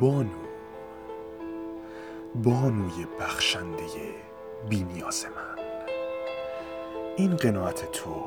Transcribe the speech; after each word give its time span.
بانو 0.00 0.46
بانوی 2.34 3.06
بخشنده 3.20 3.84
بینیاز 4.68 5.26
من. 5.26 5.64
این 7.16 7.36
قناعت 7.36 7.92
تو 7.92 8.24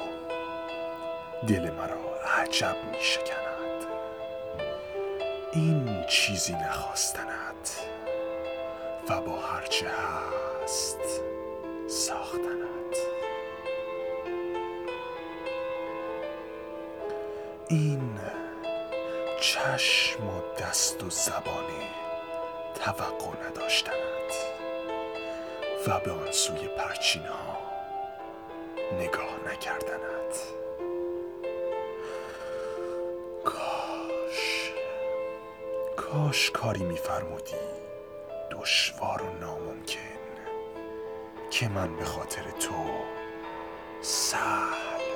دل 1.47 1.71
مرا 1.71 2.16
عجب 2.38 2.75
می 2.91 2.97
شکند 3.02 3.85
این 5.53 6.05
چیزی 6.09 6.53
نخواستنت 6.53 7.89
و 9.09 9.21
با 9.21 9.39
هرچه 9.39 9.88
هست 9.89 10.99
ساختنت. 11.88 12.97
این 17.67 18.20
چشم 19.39 20.27
و 20.27 20.41
دست 20.59 21.03
و 21.03 21.09
زبان 21.09 21.66
توقع 22.75 23.47
نداشتنت 23.47 24.34
و 25.88 25.99
به 25.99 26.11
آن 26.11 26.31
سوی 26.31 26.67
پرچین 26.67 27.25
ها 27.25 27.57
نگاه 28.94 29.35
نکردنت 29.47 30.44
کاش 33.45 34.71
کاش 35.97 36.52
کاری 36.52 36.83
میفرمودی 36.83 37.55
دشوار 38.52 39.23
و 39.23 39.39
ناممکن 39.39 39.99
که 41.52 41.69
من 41.69 41.95
به 41.95 42.05
خاطر 42.05 42.44
تو 42.44 42.73
سهل 44.02 45.09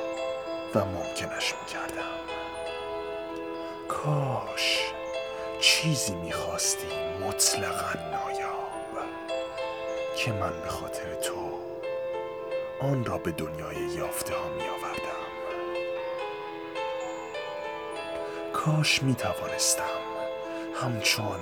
و 0.76 0.86
ممکنش 0.86 1.53
می‌کردم. 1.61 2.33
کاش 3.94 4.94
چیزی 5.59 6.16
می‌خواستی 6.16 6.88
مطلقا 7.27 7.99
نایاب 8.11 9.08
که 10.17 10.31
من 10.31 10.61
به 10.61 10.69
خاطر 10.69 11.16
تو 11.16 11.59
آن 12.81 13.05
را 13.05 13.17
به 13.17 13.31
دنیای 13.31 13.75
یافته 13.75 14.36
ها 14.36 14.49
می 14.49 14.61
آوردم 14.61 15.23
کاش 18.53 19.03
می 19.03 19.16
توانستم 19.16 19.83
همچون 20.81 21.39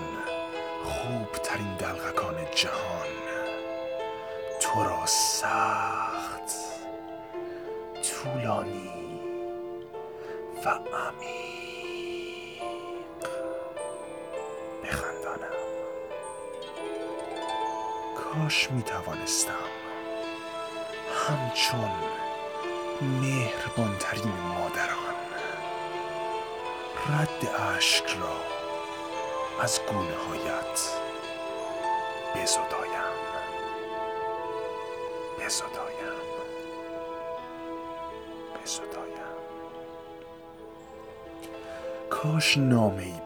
خوبترین 0.83 1.75
دلغکان 1.75 2.35
جهان 2.55 3.07
تو 4.61 4.83
را 4.83 5.05
سخت 5.05 6.51
طولانی 8.03 8.91
و 10.65 10.69
عمیق 10.69 11.50
کاش 18.33 18.71
می 18.71 18.83
توانستم 18.83 19.53
همچون 21.27 21.91
مهربانترین 23.01 24.31
مادران 24.31 25.15
رد 27.09 27.55
اشک 27.77 28.05
را 28.19 28.35
از 29.63 29.79
گونه 29.87 30.15
هایت 30.15 30.79
بزدایم. 32.35 33.11
بزدایم. 35.39 36.17
بزدایم. 38.63 39.11
کاش 42.09 42.57
نامه 42.57 43.20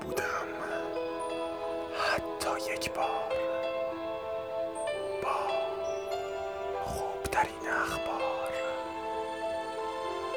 خوبترین 7.46 7.70
اخبار. 7.70 8.52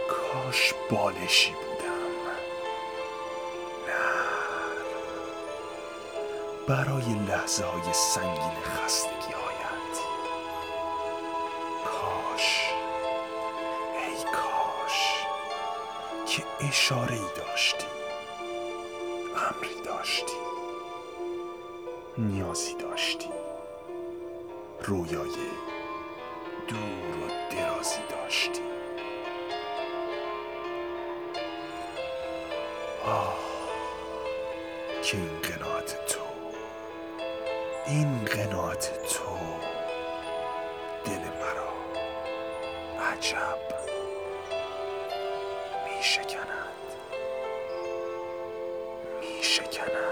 کاش 0.08 0.74
بالشی 0.90 1.50
بودم. 1.52 2.08
نه. 3.88 4.04
برای 6.68 7.14
لحظه 7.14 7.64
های 7.64 7.92
سنگین 7.92 8.60
خستگی 8.64 9.32
هایت 9.32 9.98
کاش. 11.84 12.72
ای 13.94 14.24
کاش. 14.32 15.24
که 16.26 16.44
اشاره 16.68 17.14
ای 17.14 17.26
داشتی. 17.36 17.86
امری 19.36 19.80
داشتی. 19.84 20.32
نیازی 22.18 22.74
داشتی. 22.74 23.28
رویای 24.84 25.30
دور 26.68 27.16
و 27.16 27.28
درازی 27.50 28.00
داشتی. 28.10 28.60
آه 33.06 33.38
که 35.02 35.16
این 35.16 35.40
قناعت 35.42 36.06
تو؟ 36.06 36.20
این 37.86 38.24
قناعت 38.24 39.02
تو 39.08 39.38
دل 41.04 41.18
مرا 41.18 41.68
عجب 43.12 43.58
می 45.84 46.02
شکند 46.02 46.02
می 46.02 46.02
شکند 46.02 46.72
می 49.20 49.42
شکند 49.42 50.07